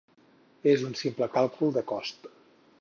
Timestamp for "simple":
1.01-1.29